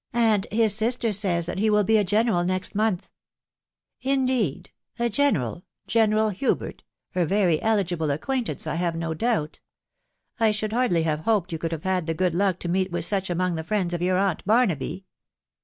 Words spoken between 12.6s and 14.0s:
to meet with such among the friends